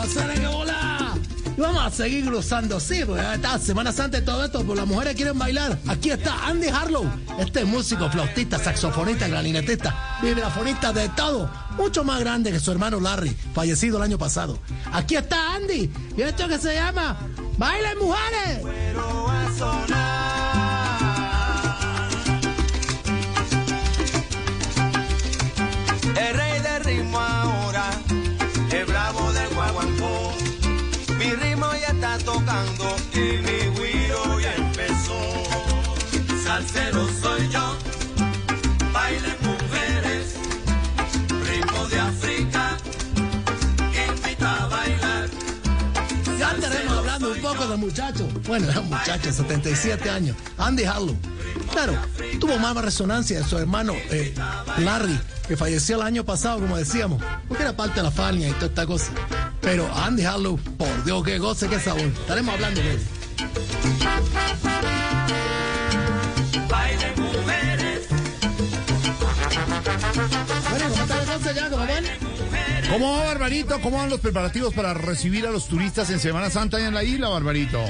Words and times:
hacer 0.00 0.30
que 0.34 1.62
vamos 1.62 1.84
a 1.84 1.90
seguir 1.90 2.24
cruzando, 2.24 2.80
sí, 2.80 3.02
porque 3.06 3.22
está 3.34 3.58
Semana 3.58 3.92
Santa 3.92 4.18
y 4.18 4.24
todo 4.24 4.44
esto, 4.44 4.64
pues 4.64 4.78
las 4.78 4.88
mujeres 4.88 5.14
quieren 5.14 5.38
bailar. 5.38 5.78
Aquí 5.88 6.10
está 6.10 6.46
Andy 6.46 6.68
Harlow, 6.68 7.04
este 7.38 7.64
músico, 7.66 8.08
flautista, 8.08 8.58
saxofonista, 8.58 9.26
clarinetista, 9.26 10.18
vibrafonista 10.22 10.92
de 10.92 11.08
todo, 11.10 11.50
mucho 11.76 12.02
más 12.02 12.20
grande 12.20 12.50
que 12.50 12.60
su 12.60 12.72
hermano 12.72 12.98
Larry, 12.98 13.36
fallecido 13.54 13.98
el 13.98 14.04
año 14.04 14.16
pasado. 14.16 14.58
Aquí 14.92 15.16
está 15.16 15.54
Andy, 15.54 15.90
y 16.16 16.22
esto 16.22 16.48
que 16.48 16.58
se 16.58 16.74
llama 16.74 17.18
Bailen 17.58 17.98
Mujeres. 17.98 18.62
Tocando 32.32 32.96
y 33.12 33.18
mi 33.44 33.58
guiro 33.76 34.40
ya 34.40 34.54
empezó. 34.54 35.18
Salsero 36.44 37.06
soy 37.22 37.48
yo, 37.48 37.76
baile 38.92 39.32
mujeres, 39.42 40.34
ritmo 41.46 41.88
de 41.88 42.00
África, 42.00 42.76
invita 44.08 44.62
a 44.62 44.66
bailar. 44.66 45.28
Ya 46.38 46.50
estaremos 46.52 46.98
hablando 46.98 47.32
un 47.32 47.40
poco 47.40 47.66
del 47.66 47.78
muchacho. 47.78 48.28
Bueno, 48.46 48.70
era 48.70 48.80
un 48.80 48.90
muchacho, 48.90 49.32
77 49.32 50.10
años. 50.10 50.36
Andy 50.58 50.84
Harlow. 50.84 51.16
Claro, 51.72 51.94
tuvo 52.40 52.58
más 52.58 52.76
resonancia 52.76 53.38
de 53.38 53.44
su 53.44 53.58
hermano 53.58 53.94
eh, 54.10 54.34
Larry, 54.78 55.18
que 55.46 55.56
falleció 55.56 55.96
el 55.96 56.02
año 56.02 56.24
pasado, 56.24 56.60
como 56.60 56.76
decíamos, 56.76 57.22
porque 57.48 57.62
era 57.62 57.76
parte 57.76 57.96
de 57.96 58.02
la 58.04 58.10
familia 58.10 58.48
y 58.48 58.52
toda 58.52 58.66
esta 58.66 58.86
cosa. 58.86 59.12
Pero 59.60 59.90
Andy 59.94 60.24
Harlow, 60.24 60.58
por 60.78 61.04
Dios, 61.04 61.24
qué 61.24 61.38
goce, 61.38 61.68
qué 61.68 61.78
sabor. 61.78 62.02
Estaremos 62.02 62.54
hablando 62.54 62.80
de 62.80 62.90
él. 62.92 63.00
¿cómo 70.88 71.02
está 71.02 71.16
la 71.16 71.24
cosa 71.24 71.52
ya? 71.52 71.70
¿Cómo 71.70 71.86
van? 71.86 72.04
¿Cómo 72.90 73.12
va, 73.12 73.24
Barbarito? 73.26 73.80
¿Cómo 73.80 73.98
van 73.98 74.10
los 74.10 74.20
preparativos 74.20 74.74
para 74.74 74.94
recibir 74.94 75.46
a 75.46 75.50
los 75.50 75.68
turistas 75.68 76.10
en 76.10 76.18
Semana 76.18 76.50
Santa 76.50 76.78
allá 76.78 76.88
en 76.88 76.94
la 76.94 77.04
isla, 77.04 77.28
Barbarito? 77.28 77.80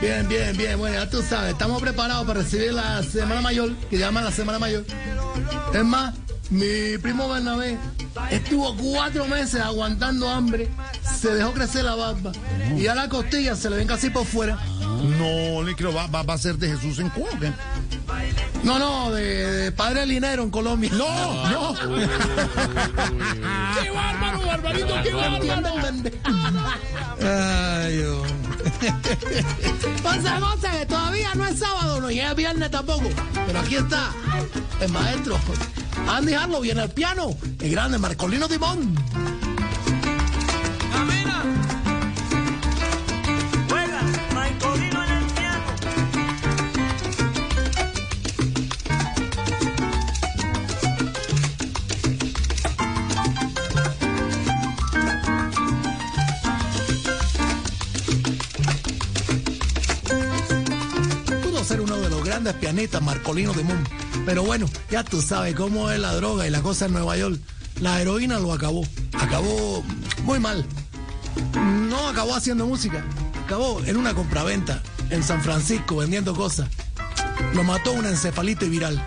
Bien, 0.00 0.26
bien, 0.28 0.56
bien. 0.56 0.78
Bueno, 0.78 0.96
ya 0.96 1.08
tú 1.08 1.22
sabes, 1.22 1.52
estamos 1.52 1.80
preparados 1.80 2.26
para 2.26 2.40
recibir 2.40 2.72
la 2.72 3.02
Semana 3.02 3.40
Mayor, 3.40 3.74
que 3.90 3.98
llaman 3.98 4.24
la 4.24 4.32
Semana 4.32 4.58
Mayor. 4.58 4.84
Es 5.72 5.84
más, 5.84 6.14
mi 6.50 6.98
primo 6.98 7.28
Bernabé 7.28 7.78
estuvo 8.30 8.76
cuatro 8.76 9.26
meses 9.26 9.60
aguantando 9.60 10.28
hambre, 10.28 10.68
se 11.02 11.34
dejó 11.34 11.52
crecer 11.52 11.84
la 11.84 11.94
barba 11.94 12.32
y 12.76 12.86
a 12.86 12.94
la 12.94 13.08
costilla 13.08 13.56
se 13.56 13.70
le 13.70 13.76
ven 13.76 13.88
casi 13.88 14.10
por 14.10 14.26
fuera. 14.26 14.58
No, 15.18 15.62
le 15.62 15.74
creo, 15.74 15.92
va, 15.92 16.06
va, 16.06 16.22
va 16.22 16.34
a 16.34 16.38
ser 16.38 16.56
de 16.56 16.68
Jesús 16.68 16.98
en 16.98 17.10
Cuba. 17.10 17.28
No, 18.62 18.78
no, 18.78 19.10
de, 19.10 19.22
de 19.22 19.72
Padre 19.72 20.06
Linero 20.06 20.42
en 20.42 20.50
Colombia. 20.50 20.90
No, 20.94 21.48
no. 21.48 21.74
¡Qué 23.82 23.90
bárbaro, 23.90 24.46
Barbarito, 24.46 24.94
qué 25.02 25.12
bárbaro! 25.12 25.74
Ay, 27.20 27.96
Dios. 27.96 28.26
Pasa 30.02 30.40
cosa 30.40 30.70
que 30.78 30.86
todavía 30.86 31.34
no 31.34 31.44
es 31.46 31.58
sábado, 31.58 32.00
no 32.00 32.10
llega 32.10 32.34
viernes 32.34 32.70
tampoco. 32.70 33.08
Pero 33.46 33.60
aquí 33.60 33.76
está 33.76 34.10
el 34.80 34.90
maestro 34.90 35.38
Andy 36.08 36.32
Harlow 36.34 36.60
viene 36.60 36.82
al 36.82 36.90
piano, 36.90 37.36
el 37.60 37.70
grande 37.70 37.98
Marcolino. 37.98 38.46
Pudo 61.42 61.64
ser 61.64 61.80
uno 61.80 61.96
de 61.96 62.10
los 62.10 62.24
grandes 62.24 62.54
pianistas, 62.54 63.02
Marcolino 63.02 63.52
Timón. 63.52 64.03
Pero 64.24 64.42
bueno, 64.42 64.66
ya 64.90 65.04
tú 65.04 65.20
sabes 65.20 65.54
cómo 65.54 65.90
es 65.90 65.98
la 65.98 66.14
droga 66.14 66.46
y 66.46 66.50
la 66.50 66.62
cosa 66.62 66.86
en 66.86 66.92
Nueva 66.92 67.16
York. 67.16 67.38
La 67.80 68.00
heroína 68.00 68.38
lo 68.38 68.52
acabó. 68.52 68.84
Acabó 69.12 69.82
muy 70.22 70.40
mal. 70.40 70.64
No 71.88 72.08
acabó 72.08 72.34
haciendo 72.34 72.66
música. 72.66 73.04
Acabó 73.44 73.82
en 73.84 73.96
una 73.96 74.14
compraventa 74.14 74.82
en 75.10 75.22
San 75.22 75.42
Francisco 75.42 75.96
vendiendo 75.96 76.34
cosas. 76.34 76.68
Lo 77.54 77.62
mató 77.64 77.92
una 77.92 78.08
encefalitis 78.08 78.70
viral. 78.70 79.04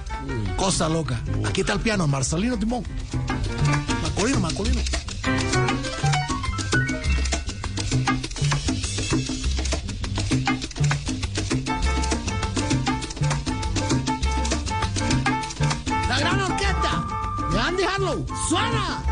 Cosa 0.55 0.89
loca. 0.89 1.19
Aquí 1.45 1.61
está 1.61 1.73
el 1.73 1.79
piano, 1.79 2.07
Marcelino 2.07 2.57
Timón. 2.57 2.83
Marcolino, 4.03 4.39
Marcolino. 4.39 4.81
Andy 17.67 17.83
Harlow. 17.83 18.25
¡Suena! 18.47 19.03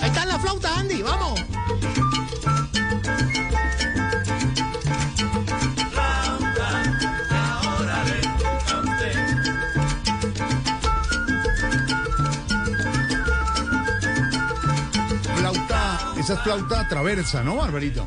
Ahí 0.00 0.08
está 0.08 0.24
la 0.24 0.38
flauta, 0.38 0.78
Andy. 0.78 1.02
¡Vamos! 1.02 1.38
Flauta, 15.36 16.14
esa 16.16 16.32
es 16.32 16.40
flauta 16.40 16.88
traversa, 16.88 17.42
¿no, 17.42 17.56
Barbarito? 17.56 18.06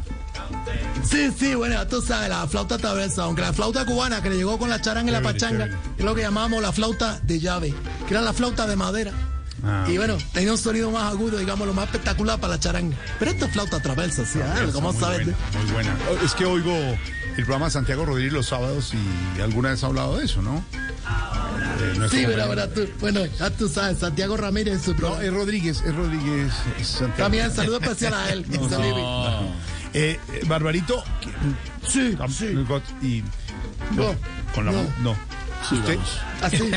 Sí, 1.12 1.30
sí, 1.38 1.56
bueno, 1.56 1.86
tú 1.88 2.02
sabes, 2.02 2.30
la 2.30 2.48
flauta 2.48 2.78
traversa, 2.78 3.24
aunque 3.24 3.42
la 3.42 3.52
flauta 3.54 3.86
cubana 3.86 4.22
que 4.24 4.30
le 4.30 4.38
llegó 4.38 4.58
con 4.58 4.70
la 4.70 4.80
charanga 4.82 5.10
y 5.10 5.14
la 5.14 5.22
pachanga, 5.22 5.68
es 5.98 6.06
lo 6.06 6.16
que 6.16 6.22
llamamos 6.22 6.62
la 6.62 6.72
flauta 6.72 7.20
de 7.24 7.40
llave, 7.40 7.74
que 8.08 8.14
era 8.14 8.22
la 8.22 8.32
flauta 8.34 8.66
de 8.66 8.76
madera. 8.78 9.12
Ah, 9.64 9.86
y 9.88 9.98
bueno, 9.98 10.18
tenía 10.34 10.52
un 10.54 10.58
sonido 10.58 10.90
más 10.90 11.12
agudo, 11.12 11.38
digamos, 11.38 11.68
lo 11.68 11.74
más 11.74 11.86
espectacular 11.86 12.40
para 12.40 12.54
la 12.54 12.60
charanga. 12.60 12.96
Pero 13.20 13.32
esto 13.32 13.46
es 13.46 13.52
flauta 13.52 13.80
traversa, 13.82 14.26
sí, 14.26 14.40
ah, 14.42 14.56
¿cómo 14.74 14.92
muy 14.94 15.02
sabes? 15.02 15.26
buena, 15.26 15.38
muy 15.64 15.72
buena. 15.74 15.96
Es 16.24 16.34
que 16.34 16.46
oigo 16.46 16.74
el 16.74 17.44
programa 17.44 17.66
de 17.66 17.72
Santiago 17.72 18.06
Rodríguez 18.06 18.34
los 18.34 18.48
sábados 18.48 18.94
y 19.38 19.42
alguna 19.42 19.70
vez 19.72 19.84
ha 19.84 19.88
hablado 19.88 20.18
de 20.18 20.26
eso, 20.26 20.42
¿no? 20.42 20.64
Eh, 20.76 22.08
Sí, 22.10 22.26
mira, 22.28 22.68
tú, 22.74 22.88
bueno, 23.00 23.26
ya 23.26 23.50
tú 23.50 23.68
sabes, 23.68 24.00
Santiago 24.00 24.38
Ramírez 24.38 24.76
en 24.76 24.82
su 24.82 24.92
No, 24.92 24.98
programa. 24.98 25.24
es 25.26 25.34
Rodríguez, 25.34 25.82
es 25.86 25.96
Rodríguez. 25.96 26.54
es 26.80 26.88
Santiago. 26.88 27.14
También 27.24 27.52
saludo 27.54 27.80
especial 27.80 28.14
a 28.14 28.30
él. 28.30 28.46
No. 28.50 29.52
Eh, 29.94 30.20
eh, 30.34 30.42
Barbarito, 30.48 31.04
Sí, 31.88 32.16
sí. 32.30 32.46
y 33.02 33.24
No, 33.96 34.16
con 34.56 34.66
la 34.66 34.72
no. 34.72 34.84
no. 35.02 35.16
Usted, 35.72 36.00
Así. 36.42 36.72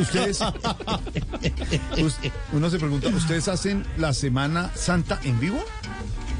ustedes, 0.00 0.40
us- 2.02 2.16
uno 2.52 2.70
se 2.70 2.78
pregunta, 2.78 3.08
¿ustedes 3.08 3.48
hacen 3.48 3.84
la 3.98 4.12
Semana 4.14 4.70
Santa 4.74 5.20
en 5.24 5.38
vivo? 5.40 5.62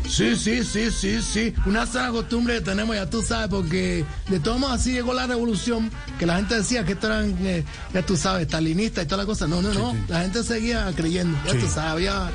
Sí, 0.08 0.36
sí, 0.36 0.62
sí, 0.64 0.90
sí, 0.90 1.20
sí. 1.22 1.54
Una 1.66 1.86
sana 1.86 2.10
costumbre 2.10 2.54
que 2.56 2.60
tenemos, 2.60 2.94
ya 2.94 3.08
tú 3.08 3.22
sabes, 3.22 3.48
porque 3.48 4.04
de 4.28 4.40
todos 4.40 4.58
modos 4.60 4.80
así 4.80 4.92
llegó 4.92 5.14
la 5.14 5.26
revolución, 5.26 5.90
que 6.18 6.26
la 6.26 6.36
gente 6.36 6.56
decía 6.56 6.84
que 6.84 6.92
esto 6.92 7.06
eran, 7.06 7.36
eh, 7.40 7.64
ya 7.92 8.02
tú 8.04 8.14
sabes, 8.16 8.46
stalinistas 8.46 9.04
y 9.04 9.06
toda 9.06 9.22
la 9.22 9.26
cosa. 9.26 9.46
No, 9.46 9.62
no, 9.62 9.72
no. 9.72 9.92
sí. 9.92 9.98
La 10.08 10.20
gente 10.20 10.42
seguía 10.42 10.92
creyendo, 10.94 11.36
ya 11.46 11.52
tú 11.58 11.66
sabes, 11.68 11.90
había 11.92 12.30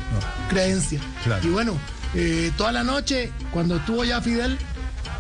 creencia. 0.50 1.00
Claro. 1.24 1.48
Y 1.48 1.52
bueno, 1.52 1.74
eh, 2.16 2.52
toda 2.58 2.72
la 2.72 2.84
noche, 2.84 3.32
cuando 3.52 3.78
estuvo 3.78 4.04
ya 4.04 4.22
Fidel, 4.22 4.58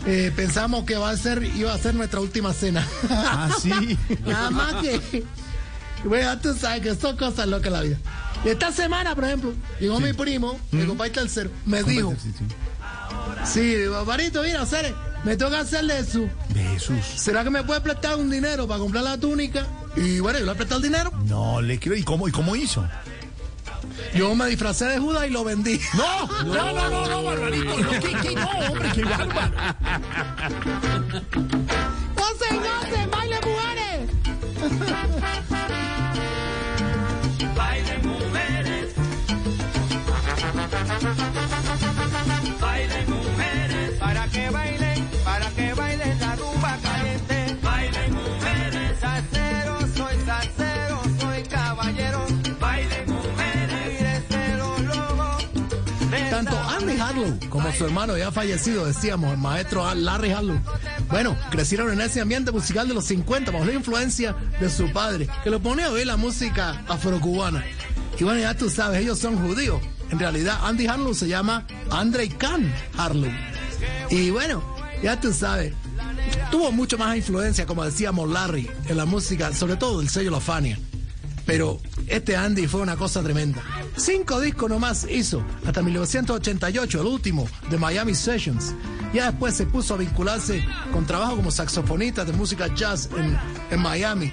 eh, 0.06 0.31
pensamos 0.36 0.86
que 0.86 0.95
va 0.95 1.09
a 1.09 1.18
ser, 1.18 1.44
iba 1.44 1.74
a 1.74 1.77
ser 1.77 1.95
nuestra 1.95 2.19
última 2.19 2.53
cena. 2.53 2.88
Ah, 3.09 3.50
sí. 3.62 3.97
Nada 4.25 4.50
más 4.50 4.74
que. 4.75 5.24
Bueno, 6.03 6.39
tú 6.39 6.53
sabes 6.53 6.81
que 6.81 6.95
son 6.95 7.18
cosas 7.18 7.47
locas 7.47 7.71
la 7.71 7.81
vida. 7.81 7.97
Esta 8.45 8.71
semana, 8.71 9.15
por 9.15 9.25
ejemplo, 9.25 9.53
llegó 9.80 10.00
mi 10.00 10.13
primo, 10.13 10.57
mi 10.71 10.86
compadre 10.86 11.12
tercero, 11.12 11.51
me 11.65 11.83
dijo. 11.83 12.15
Sí, 12.21 12.33
sí. 12.38 12.45
Sí, 13.45 13.88
Barbarito, 13.88 14.42
mira, 14.44 14.65
Cere, 14.65 14.94
me 15.24 15.35
toca 15.35 15.59
hacerle 15.59 16.00
eso. 16.00 16.27
Jesús. 16.53 17.03
¿Será 17.15 17.44
que 17.44 17.50
me 17.50 17.63
puede 17.63 17.81
prestar 17.81 18.15
un 18.15 18.30
dinero 18.30 18.68
para 18.68 18.80
comprar 18.80 19.03
la 19.03 19.18
túnica? 19.18 19.65
Y 19.95 20.19
bueno, 20.19 20.39
yo 20.39 20.45
le 20.45 20.56
presté 20.56 20.75
el 20.75 20.81
dinero. 20.81 21.12
No 21.25 21.62
le 21.62 21.80
creo. 21.80 21.95
¿Y 21.95 22.03
cómo, 22.03 22.27
y 22.27 22.31
cómo 22.31 22.56
hizo? 22.56 22.85
Yo 24.13 24.36
me 24.36 24.48
disfracé 24.48 24.86
de 24.86 25.00
Judas 25.00 25.28
y 25.28 25.31
lo 25.31 25.44
vendí. 25.44 25.80
No, 25.96 26.28
no, 26.44 26.74
no, 26.74 26.90
no, 26.90 27.07
no, 27.07 27.24
Barbarito. 27.24 27.78
No, 27.78 27.90
que, 27.92 28.00
que 28.00 28.36
no, 28.36 28.50
hombre, 28.50 28.90
qué 28.94 29.04
bárbaro. 29.04 29.51
¡Gocen, 32.16 32.57
gocen, 32.57 33.12
baile 33.12 33.36
mujeres! 33.42 34.10
Baile 34.80 35.07
mujeres. 35.07 35.58
Harlow 57.00 57.40
como 57.50 57.72
su 57.72 57.86
hermano 57.86 58.18
ya 58.18 58.31
fallecido, 58.31 58.86
decíamos, 58.86 59.31
el 59.31 59.38
maestro 59.38 59.94
Larry 59.94 60.31
Harlow, 60.31 60.60
bueno, 61.10 61.36
crecieron 61.50 61.92
en 61.92 62.01
ese 62.01 62.22
ambiente 62.22 62.51
musical 62.51 62.88
de 62.88 62.94
los 62.94 63.06
50 63.06 63.51
bajo 63.51 63.66
la 63.66 63.74
influencia 63.74 64.36
de 64.60 64.69
su 64.69 64.92
padre, 64.92 65.28
que 65.44 65.50
lo 65.50 65.60
ponía 65.60 65.88
a 65.88 65.92
oír 65.92 66.07
la 66.07 66.18
música 66.18 66.84
afrocubana. 66.88 67.63
Y 68.19 68.24
bueno, 68.24 68.40
ya 68.42 68.54
tú 68.56 68.69
sabes, 68.69 69.01
ellos 69.01 69.19
son 69.19 69.38
judíos. 69.38 69.81
En 70.12 70.19
realidad, 70.19 70.60
Andy 70.63 70.88
Harlow 70.88 71.13
se 71.13 71.28
llama 71.28 71.66
Andre 71.90 72.30
Khan 72.30 72.74
Harlow. 72.98 73.31
Y 74.10 74.30
bueno, 74.31 74.63
ya 75.02 75.19
tú 75.19 75.31
sabes, 75.34 75.74
tuvo 76.52 76.72
mucho 76.72 76.98
más 76.98 77.16
influencia, 77.16 77.66
como 77.66 77.86
decíamos 77.86 78.30
Larry, 78.30 78.69
en 78.88 78.98
la 78.98 79.06
música, 79.06 79.54
sobre 79.54 79.78
todo 79.78 80.02
el 80.02 80.10
sello 80.10 80.31
La 80.31 80.40
Fania. 80.40 80.78
Pero 81.50 81.80
este 82.06 82.38
Andy 82.38 82.68
fue 82.68 82.80
una 82.80 82.96
cosa 82.96 83.24
tremenda. 83.24 83.63
Cinco 83.98 84.40
discos 84.40 84.69
nomás 84.69 85.07
hizo, 85.10 85.44
hasta 85.66 85.81
1988, 85.81 87.01
el 87.01 87.07
último 87.07 87.50
de 87.72 87.78
Miami 87.80 88.13
Sessions. 88.13 88.75
Ya 89.16 89.31
después 89.31 89.56
se 89.56 89.66
puso 89.66 89.96
a 89.96 89.98
vincularse 89.98 90.63
con 90.94 91.07
trabajo 91.07 91.38
como 91.38 91.50
saxofonista 91.50 92.24
de 92.24 92.34
música 92.34 92.72
jazz 92.75 93.10
en, 93.72 93.80
Miami. 93.81 94.31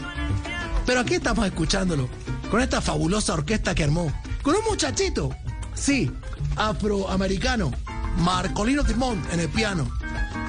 Pero 0.85 1.01
aquí 1.01 1.15
estamos 1.15 1.47
escuchándolo, 1.47 2.07
con 2.51 2.61
esta 2.61 2.83
fabulosa 2.83 3.33
orquesta 3.33 3.75
que 3.75 3.85
armó, 3.85 4.13
con 4.43 4.55
un 4.55 4.65
muchachito, 4.69 5.35
sí, 5.73 6.13
afroamericano, 6.57 7.73
Marcolino 8.19 8.85
Timón 8.85 9.23
en 9.33 9.41
el 9.41 9.49
piano, 9.49 9.91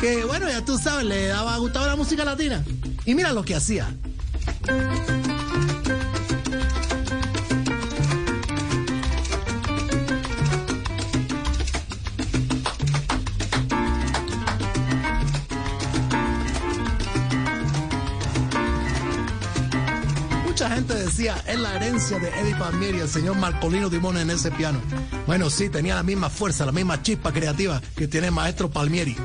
que 0.02 0.26
bueno, 0.26 0.50
ya 0.50 0.66
tú 0.66 0.78
sabes, 0.78 1.06
le 1.06 1.28
daba 1.28 1.58
gustaba 1.60 1.88
la 1.88 1.96
música 1.96 2.26
latina. 2.26 2.62
Y 3.06 3.16
mira 3.16 3.32
lo 3.32 3.46
que 3.46 3.56
hacía. 3.56 3.88
Mucha 20.58 20.74
gente 20.74 20.96
decía, 20.96 21.36
es 21.46 21.60
la 21.60 21.76
herencia 21.76 22.18
de 22.18 22.30
Eddie 22.30 22.56
Palmieri, 22.56 23.00
el 23.02 23.08
señor 23.08 23.36
Marcolino 23.36 23.92
Timón 23.92 24.18
en 24.18 24.32
ese 24.32 24.50
piano. 24.50 24.82
Bueno, 25.28 25.52
sí, 25.52 25.70
tenía 25.70 25.94
la 25.94 26.02
misma 26.02 26.32
fuerza, 26.32 26.66
la 26.66 26.72
misma 26.72 27.00
chispa 27.04 27.32
creativa 27.32 27.80
que 27.96 28.08
tiene 28.08 28.30
el 28.30 28.34
maestro 28.34 28.68
Palmieri. 28.68 29.16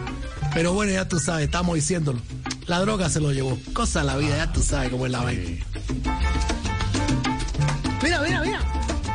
Pero 0.52 0.74
bueno, 0.74 0.92
ya 0.92 1.08
tú 1.08 1.18
sabes, 1.18 1.46
estamos 1.46 1.74
diciéndolo. 1.74 2.20
La 2.66 2.80
droga 2.80 3.08
se 3.08 3.18
lo 3.18 3.32
llevó. 3.32 3.58
Cosa 3.72 4.00
de 4.00 4.06
la 4.08 4.16
vida, 4.18 4.36
ya 4.36 4.52
tú 4.52 4.60
sabes 4.60 4.90
cómo 4.90 5.06
es 5.06 5.12
la 5.12 5.22
vaina. 5.22 5.42
Mira, 8.02 8.20
mira, 8.20 8.40
mira. 8.42 8.60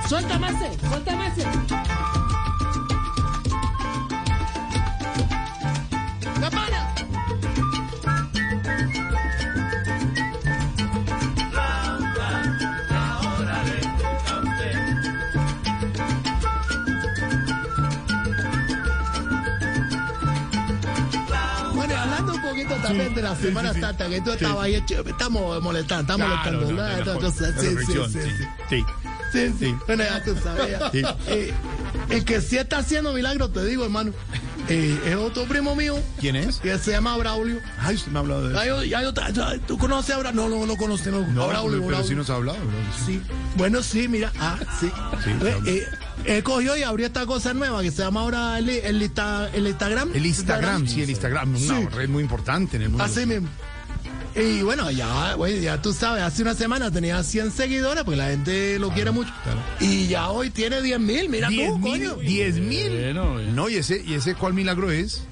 Suéltame 0.09 0.47
ese, 0.47 0.87
suéltame 0.89 1.27
ese. 1.27 1.43
¡Campana! 6.41 6.86
También 22.87 23.13
de 23.15 23.21
la 23.21 23.35
Semana 23.35 23.73
Santa, 23.73 24.07
que 24.09 24.21
tú 24.21 24.31
estabas 24.31 24.63
ahí, 24.65 24.75
estamos 24.75 25.61
molestando, 25.63 26.13
estamos 26.13 26.27
molestando, 26.45 27.31
sí, 27.31 27.75
sí, 28.69 28.83
sí, 29.31 29.53
sí. 29.59 29.75
Bueno, 29.85 30.03
ya 30.03 30.23
tú 30.23 30.35
sabes. 30.41 30.77
Sí. 30.91 31.01
Eh, 31.27 31.53
el 32.09 32.23
que 32.25 32.41
sí 32.41 32.57
está 32.57 32.79
haciendo 32.79 33.13
milagros, 33.13 33.51
te 33.51 33.63
digo, 33.65 33.83
hermano, 33.83 34.11
eh, 34.69 34.99
es 35.05 35.15
otro 35.15 35.43
primo 35.45 35.75
mío 35.75 35.97
¿Quién 36.19 36.35
es? 36.35 36.57
que 36.57 36.77
se 36.77 36.91
llama 36.91 37.15
Braulio. 37.17 37.59
Ay, 37.79 37.95
usted 37.95 38.11
me 38.11 38.19
ha 38.19 38.21
hablado 38.21 38.43
de 38.47 38.49
eso. 38.53 38.59
Hay 38.59 38.69
o- 38.69 38.83
y 38.83 38.93
hay 38.93 39.05
otra- 39.05 39.29
ya, 39.31 39.57
¿Tú 39.67 39.77
conoces 39.77 40.15
a 40.15 40.19
Braulio? 40.19 40.47
No, 40.49 40.55
no, 40.59 40.65
no 40.65 40.75
conoces, 40.77 41.07
no. 41.11 41.19
No, 41.27 41.47
Braulio, 41.47 41.77
pero 41.79 41.87
Braulio. 41.87 42.07
sí 42.07 42.15
nos 42.15 42.29
ha 42.29 42.35
hablado. 42.35 42.57
¿no? 42.59 43.05
Sí. 43.05 43.21
Bueno, 43.55 43.83
sí, 43.83 44.07
mira. 44.07 44.31
Ah, 44.39 44.57
sí. 44.79 44.91
Sí, 45.23 45.29
Eh, 45.41 45.55
eh, 45.67 45.83
él 46.25 46.43
cogió 46.43 46.75
y 46.77 46.83
abrió 46.83 47.05
esta 47.07 47.25
cosa 47.25 47.53
nueva 47.53 47.81
que 47.81 47.91
se 47.91 48.01
llama 48.03 48.21
ahora 48.21 48.57
el, 48.59 48.69
el, 48.69 49.01
Insta- 49.01 49.49
el 49.53 49.67
Instagram. 49.67 50.11
El 50.13 50.25
Instagram, 50.25 50.87
sí, 50.87 51.01
el 51.03 51.09
Instagram, 51.09 51.49
una 51.55 51.59
Sí. 51.79 51.85
red 51.95 52.09
muy 52.09 52.23
importante 52.23 52.75
en 52.77 52.83
el 52.83 52.89
mundo. 52.89 53.03
Así 53.03 53.25
mismo. 53.25 53.47
Y 54.35 54.61
bueno, 54.61 54.91
ya, 54.91 55.33
güey, 55.33 55.61
ya 55.61 55.81
tú 55.81 55.93
sabes, 55.93 56.21
hace 56.21 56.43
una 56.43 56.53
semana 56.53 56.91
tenía 56.91 57.23
100 57.23 57.51
seguidores, 57.51 58.03
porque 58.03 58.17
la 58.17 58.27
gente 58.27 58.77
lo 58.77 58.89
quiere 58.91 59.09
mucho. 59.09 59.31
claro. 59.43 59.59
Y 59.79 60.07
ya 60.07 60.29
hoy 60.29 60.51
tiene 60.51 60.79
10 60.81 60.99
mil, 60.99 61.27
mira 61.29 61.49
10 61.49 61.71
tú, 61.71 61.77
mil, 61.79 62.09
coño. 62.09 62.15
10 62.21 62.55
mil. 62.59 62.89
Bueno. 62.91 63.39
No, 63.53 63.67
y 63.69 63.77
ese, 63.77 64.03
y 64.05 64.13
ese 64.13 64.35
cuál 64.35 64.53
milagro 64.53 64.91
es. 64.91 65.23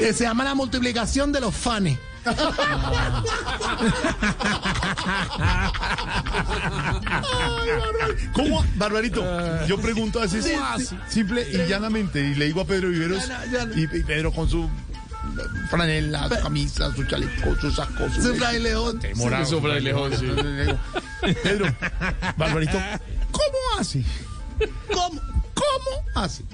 Eh, 0.00 0.12
se 0.12 0.24
llama 0.24 0.42
la 0.42 0.54
multiplicación 0.56 1.30
de 1.30 1.40
los 1.40 1.54
fans. 1.54 1.96
¿Cómo, 8.32 8.64
Barbarito? 8.76 9.24
Yo 9.66 9.78
pregunto 9.80 10.20
así, 10.20 10.40
Sí, 10.42 10.52
simple 11.08 11.46
y 11.50 11.66
llanamente, 11.68 12.20
y 12.20 12.34
le 12.34 12.46
digo 12.46 12.60
a 12.62 12.64
Pedro 12.66 12.88
Viveros, 12.90 13.26
Ya 13.28 13.38
no, 13.46 13.52
ya 13.52 13.64
no. 13.66 13.76
y, 13.78 13.86
Pedro 13.86 14.32
con 14.32 14.48
su 14.48 14.68
franela, 15.70 16.28
Pe- 16.28 16.40
camisa, 16.40 16.92
su 16.94 17.04
chaleco, 17.04 17.54
su 17.60 17.70
saco, 17.70 18.08
su... 18.14 18.22
Su 18.22 18.34
fraile 18.36 18.70
león. 18.70 19.00
morado, 19.16 19.44
Sí, 19.44 19.50
su 19.50 19.60
frailejón, 19.60 20.12
sí. 20.16 20.26
Pedro, 21.42 21.66
Barbarito, 22.36 22.78
¿cómo 23.30 23.80
hace? 23.80 24.04
¿Cómo? 24.92 25.20
¿Cómo 25.54 26.02
hace? 26.22 26.44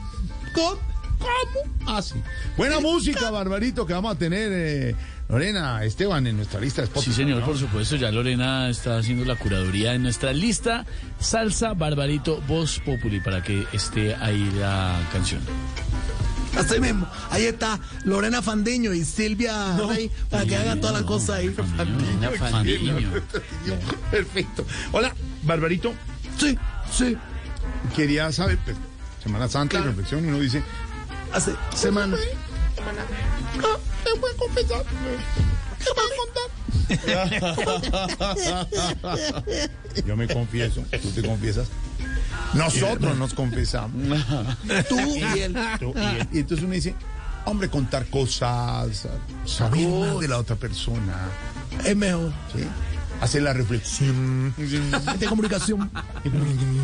¿Cómo? 0.55 0.79
¿Cómo 1.19 1.91
hace? 1.97 2.15
Buena 2.56 2.81
música, 2.81 3.31
Barbarito, 3.31 3.87
que 3.87 3.93
vamos 3.93 4.15
a 4.15 4.19
tener 4.19 4.50
eh, 4.53 4.97
Lorena 5.35 5.83
Esteban 5.83 6.25
en 6.29 6.37
nuestra 6.37 6.61
lista 6.61 6.81
de 6.83 6.85
Spotify. 6.85 7.11
Sí, 7.11 7.17
señor, 7.17 7.41
¿no? 7.41 7.47
por 7.47 7.59
supuesto. 7.59 7.97
Ya 7.97 8.13
Lorena 8.13 8.69
está 8.71 8.99
haciendo 8.99 9.25
la 9.25 9.35
curaduría 9.35 9.91
de 9.91 9.99
nuestra 9.99 10.33
lista. 10.33 10.87
Salsa, 11.19 11.75
Barbarito, 11.75 12.41
Voz 12.43 12.79
Populi, 12.79 13.19
para 13.19 13.43
que 13.43 13.67
esté 13.73 14.15
ahí 14.15 14.49
la 14.61 14.97
canción. 15.13 15.41
Así 16.57 16.79
mismo. 16.79 17.09
Ahí 17.31 17.47
está 17.47 17.81
Lorena 18.05 18.43
Fandiño 18.43 18.93
y 18.95 19.05
Silvia 19.05 19.76
Rey 19.76 20.09
para 20.31 20.47
que 20.47 20.55
hagan 20.55 20.81
todas 20.81 20.95
las 20.95 21.03
cosas 21.03 21.31
ahí. 21.31 21.53
Lorena 21.79 22.31
Fandiño. 22.38 22.95
Perfecto. 24.12 24.64
Hola, 24.93 25.12
Barbarito. 25.43 25.95
Sí, 26.38 26.57
sí. 26.93 27.17
Quería 27.97 28.31
saber, 28.31 28.57
pues, 28.64 28.76
Semana 29.21 29.49
Santa 29.49 29.79
Claro. 29.79 29.87
y 29.87 29.88
reflexión, 29.88 30.25
y 30.25 30.29
uno 30.29 30.38
dice, 30.38 30.62
Hace 31.33 31.57
semana. 31.75 32.17
Yo 40.07 40.17
me 40.17 40.29
confieso, 40.29 40.83
tú 41.03 41.11
te 41.11 41.23
confiesas. 41.23 41.69
Nosotros 42.55 43.17
nos 43.17 43.35
confesamos. 43.35 44.19
Tú 44.88 44.99
y 45.17 45.41
él. 45.41 45.57
Tú 45.79 45.93
y 45.97 46.21
él. 46.21 46.29
Y 46.33 46.38
entonces 46.41 46.64
uno 46.64 46.75
dice, 46.75 46.95
hombre, 47.47 47.69
contar 47.69 48.07
cosas, 48.07 49.09
saber 49.45 49.88
más 49.88 50.21
de 50.21 50.29
la 50.29 50.38
otra 50.38 50.57
persona, 50.57 51.29
Es 51.85 51.97
mejor. 51.97 52.33
¿sí? 52.55 52.64
Hacer 53.25 53.43
la 53.43 53.52
reflexión. 53.52 54.54
De 55.19 55.26
comunicación. 55.26 55.90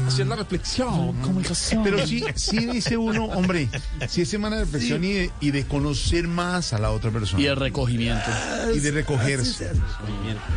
hacer 0.06 0.26
la 0.26 0.36
reflexión. 0.36 1.14
Pero 1.84 2.06
sí, 2.06 2.24
sí 2.34 2.66
dice 2.66 2.96
uno, 2.96 3.24
hombre, 3.26 3.68
sí 4.08 4.22
es 4.22 4.28
semana 4.28 4.56
de 4.56 4.64
reflexión 4.64 5.04
y, 5.04 5.12
de, 5.12 5.30
y 5.40 5.50
de 5.50 5.64
conocer 5.66 6.26
más 6.28 6.72
a 6.72 6.78
la 6.78 6.90
otra 6.90 7.10
persona. 7.10 7.42
Y 7.42 7.46
el 7.46 7.56
recogimiento. 7.56 8.30
y 8.74 8.78
de 8.80 8.90
recogerse. 8.90 9.70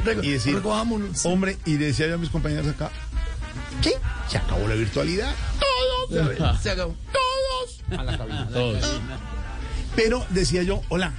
Reco- 0.06 0.24
Y 0.24 0.32
decir, 0.32 0.56
recojámonos. 0.56 1.20
Sí. 1.20 1.28
hombre, 1.28 1.58
y 1.66 1.78
decía 1.78 2.08
yo 2.08 2.16
a 2.16 2.18
mis 2.18 2.30
compañeros 2.30 2.68
acá, 2.68 2.90
¿qué? 3.82 3.94
Se 4.30 4.38
acabó 4.38 4.68
la 4.68 4.76
virtualidad. 4.76 5.34
Todos, 6.10 6.62
Se 6.62 6.70
acabó. 6.72 6.96
todos 7.12 8.00
a 8.00 8.04
la 8.04 8.18
cabina. 8.18 8.48
Todos. 8.52 9.00
Pero 9.96 10.26
decía 10.30 10.64
yo, 10.64 10.82
hola, 10.90 11.14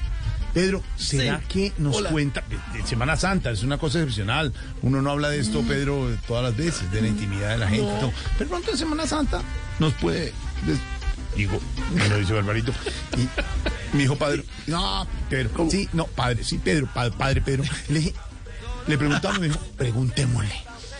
Pedro, 0.54 0.82
¿será 0.96 1.40
Sí. 1.40 1.44
que 1.49 1.73
nos 1.78 1.96
Hola. 1.96 2.11
cuenta? 2.11 2.42
de- 2.49 2.78
de 2.78 2.87
Semana 2.87 3.16
Santa 3.16 3.50
es 3.50 3.62
una 3.64 3.76
cosa 3.76 3.99
excepcional. 3.99 4.52
Uno 4.82 5.02
no 5.02 5.11
habla 5.11 5.28
de 5.30 5.40
esto, 5.40 5.62
Pedro, 5.62 6.08
todas 6.28 6.44
las 6.44 6.56
veces, 6.56 6.90
de 6.92 7.02
la 7.02 7.08
intimidad 7.08 7.50
de 7.50 7.58
la 7.58 7.68
gente. 7.68 8.00
No. 8.00 8.12
Pero 8.38 8.50
pronto 8.50 8.70
en 8.70 8.78
Semana 8.78 9.06
Santa 9.06 9.42
nos 9.78 9.92
puede. 9.94 10.32
des- 10.66 10.78
Digo, 11.37 11.61
me 11.92 12.08
lo 12.08 12.16
dice 12.18 12.32
Barbarito. 12.32 12.73
Y 13.18 13.96
mi 13.96 14.04
hijo 14.04 14.14
padre, 14.16 14.44
no, 14.68 15.04
Pedro, 15.28 15.68
sí, 15.68 15.88
no, 15.92 16.06
padre, 16.06 16.44
sí, 16.44 16.58
Pedro, 16.58 16.87
pa- 16.94 17.11
padre 17.11 17.40
Pedro. 17.40 17.64
Le 17.88 17.99
dije, 17.99 18.14
le 18.87 18.96
preguntamos, 18.96 19.40
me 19.40 19.49
dijo, 19.49 19.58
preguntémosle. 19.76 20.54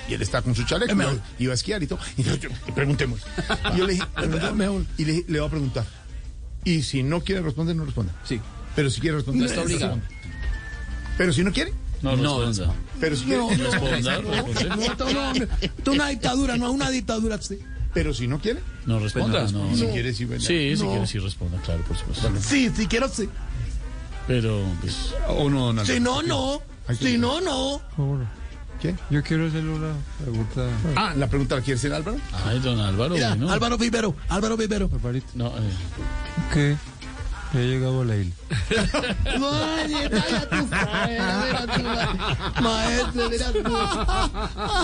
Y 0.09 0.15
él 0.15 0.23
está 0.23 0.43
con 0.43 0.55
su 0.57 0.65
chaleco, 0.65 0.93
mejor. 0.97 1.21
iba- 1.39 1.53
a 1.53 1.55
esquiar 1.55 1.83
y 1.85 1.87
todo. 1.87 2.01
Y 2.17 2.25
yo, 2.25 2.35
yo, 2.35 2.49
preguntémosle. 2.75 3.25
Y 3.75 3.79
yo 3.79 3.87
le 3.87 3.93
dije, 3.93 4.07
mejor. 4.57 4.85
Y 4.99 5.05
le, 5.05 5.13
dije, 5.13 5.25
le 5.29 5.39
voy 5.39 5.47
a 5.47 5.51
preguntar. 5.51 5.87
Y 6.65 6.83
si 6.83 7.05
no 7.05 7.21
quiere 7.23 7.41
responder, 7.41 7.77
no 7.77 7.85
responda. 7.85 8.13
Sí. 8.25 8.41
Pero 8.77 8.91
si 8.91 9.01
quiere 9.01 9.17
responder, 9.17 9.43
No 9.43 9.49
está 9.49 9.63
obligado. 9.63 10.01
Pero 11.17 11.33
si 11.33 11.45
no 11.45 11.53
quiere, 11.53 11.73
No, 12.03 12.17
responda. 12.17 12.75
pero 13.01 13.17
si 13.17 13.25
quiere, 13.25 13.41
No, 13.41 13.51
no, 13.57 13.71
Responda, 13.71 14.19
no, 14.21 14.23
no, 15.13 15.33
no, 15.87 15.93
una 15.93 16.09
dictadura, 16.09 16.57
no 16.57 16.67
es 16.69 16.73
una 16.75 16.91
dictadura. 16.91 17.41
sí. 17.41 17.59
pero 17.95 18.13
si 18.13 18.27
no 18.27 18.41
quiere, 18.41 18.61
No 18.87 18.99
responda, 18.99 19.41
pues 19.43 19.53
no. 19.53 19.75
si 19.77 19.87
quiere, 19.87 20.13
sí, 20.13 20.25
bueno. 20.25 20.43
Sí, 20.43 20.77
si 20.77 20.83
No. 20.83 20.91
quiere, 20.91 21.07
sí 21.07 21.19
responda, 21.21 21.59
claro, 21.63 21.83
por 21.85 21.97
supuesto. 21.97 22.29
Sí, 22.41 22.71
si 22.77 22.87
quiero, 22.89 23.09
sí. 23.09 23.29
Pero, 24.27 24.61
pues, 24.81 25.15
O 25.29 25.49
no, 25.51 25.73
don 25.73 25.87
Si 25.87 26.01
no, 26.01 26.23
no. 26.23 26.61
Si 26.99 27.17
no, 27.19 27.41
no. 27.41 27.81
¿Qué? 28.81 28.95
Yo 29.11 29.23
quiero 29.23 29.47
hacerle 29.47 29.71
una 29.71 29.93
pregunta, 30.21 30.67
Ah, 30.97 31.15
la 31.17 31.29
pregunta 31.29 31.55
la 31.57 31.63
quiere 31.63 31.79
hacer 31.79 31.93
Álvaro. 31.95 32.19
ay, 32.45 32.59
don 32.61 32.81
Álvaro, 32.81 33.15
Mira. 33.15 33.33
Álvaro 33.33 33.79
Vivero, 33.79 34.15
Álvaro 34.29 34.57
Vivero. 34.57 34.91
No, 35.35 35.47
eh, 35.49 35.61
¿Qué? 36.53 36.77
Ya 37.55 37.61
he 37.61 37.67
llegado 37.67 38.03
a 38.03 38.05
la 38.05 38.17
isla. 38.17 38.35
Tú 40.51 40.69
sabes, 40.71 41.23
mira 41.45 41.67
tú, 41.67 42.63
maestro, 42.63 43.31
mira 43.31 43.53
tú. 43.53 43.63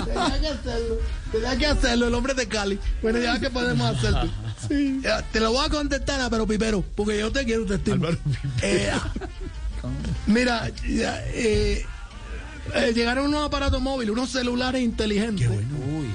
Tenía 0.06 0.40
que 0.40 0.48
hacerlo, 0.48 0.98
tenía 1.32 1.56
que 1.56 1.66
hacerlo, 1.66 2.06
el 2.06 2.14
hombre 2.14 2.34
de 2.34 2.46
Cali. 2.46 2.78
Bueno, 3.02 3.18
ya 3.18 3.40
que 3.40 3.50
podemos 3.50 3.96
hacer 3.96 4.14
tú. 4.68 5.00
Ya, 5.02 5.22
Te 5.22 5.40
lo 5.40 5.52
voy 5.52 5.66
a 5.66 5.68
contestar, 5.68 6.30
pero 6.30 6.46
Pipero, 6.46 6.84
porque 6.94 7.18
yo 7.18 7.32
te 7.32 7.44
quiero, 7.44 7.66
te 7.66 7.74
estimo. 7.74 8.06
Álvaro 8.06 8.18
Eh, 8.62 8.92
mira, 10.26 10.70
ya, 10.88 11.20
eh, 11.28 11.84
eh, 12.74 12.92
llegaron 12.94 13.26
unos 13.26 13.46
aparatos 13.46 13.80
móviles, 13.80 14.12
unos 14.12 14.30
celulares 14.30 14.80
inteligentes. 14.82 15.48
Uy. 15.48 16.06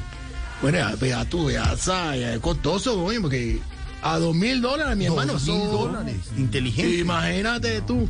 Bueno, 0.61 0.77
ya, 0.77 0.95
ya 1.05 1.25
tú, 1.25 1.51
ya 1.51 1.75
sabes, 1.75 2.35
es 2.35 2.39
costoso, 2.39 3.03
oye, 3.03 3.19
porque 3.19 3.59
a 4.05 4.19
dos 4.19 4.35
mil 4.35 4.61
dólares, 4.61 4.95
mi 4.95 5.05
hermano, 5.05 5.33
Dos 5.33 5.47
mil 5.47 5.61
son- 5.61 5.71
dólares. 5.71 6.15
Inteligente. 6.37 6.97
Imagínate 6.97 7.81
tú. 7.81 8.07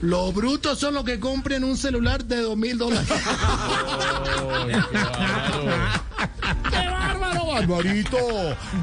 Los 0.00 0.34
brutos 0.34 0.78
son 0.78 0.94
los 0.94 1.04
que 1.04 1.20
compren 1.20 1.62
un 1.64 1.76
celular 1.76 2.24
de 2.24 2.40
dos 2.42 2.56
mil 2.56 2.76
dólares. 2.76 3.08
¡Qué 6.70 6.88
bárbaro, 6.90 7.46
Barbarito! 7.46 8.18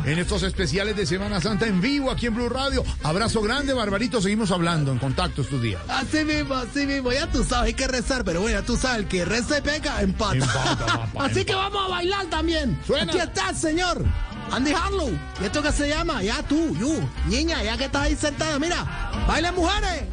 En 0.06 0.20
estos 0.20 0.44
especiales 0.44 0.96
de 0.96 1.06
Semana 1.06 1.40
Santa 1.42 1.68
en 1.68 1.82
vivo 1.82 2.10
aquí 2.12 2.28
en 2.28 2.36
Blue 2.36 2.50
Radio. 2.50 2.84
Abrazo 3.04 3.42
grande, 3.42 3.74
Barbarito. 3.74 4.22
Seguimos 4.22 4.52
hablando 4.52 4.92
en 4.92 5.00
contacto 5.00 5.42
estos 5.42 5.62
días. 5.62 5.82
Así 5.88 6.24
mismo, 6.26 6.56
así 6.56 6.86
mismo. 6.88 7.12
Ya 7.12 7.28
tú 7.28 7.44
sabes, 7.44 7.68
hay 7.68 7.74
que 7.74 7.88
rezar, 7.88 8.24
pero 8.24 8.42
bueno, 8.42 8.60
ya 8.60 8.66
tú 8.66 8.78
sabes, 8.78 9.00
el 9.00 9.08
que 9.08 9.26
reza 9.26 9.58
y 9.60 9.62
peca, 9.62 10.02
empata. 10.02 10.36
Empata, 10.36 10.86
papá, 10.86 11.26
así 11.26 11.44
que 11.46 11.54
vamos 11.54 11.84
a 11.86 11.90
bailar 11.90 12.26
también. 12.28 12.80
Suena. 12.88 13.12
Aquí 13.12 13.22
está, 13.22 13.54
señor. 13.54 14.04
Andy 14.52 14.74
Harlow. 14.74 15.18
¿Y 15.42 15.46
esto 15.46 15.62
qué 15.62 15.72
se 15.72 15.88
llama? 15.88 16.22
Ya 16.22 16.44
tú, 16.44 16.76
you, 16.76 16.94
niña, 17.26 17.64
ya 17.64 17.78
que 17.78 17.86
estás 17.86 18.04
ahí 18.04 18.16
sentada, 18.16 18.60
mira. 18.60 18.86
Baile 19.28 19.52
mujeres. 19.52 20.04